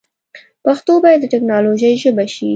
پښتو 0.65 0.93
باید 1.03 1.19
د 1.21 1.25
ټیکنالوجۍ 1.33 1.93
ژبه 2.03 2.25
شي. 2.33 2.49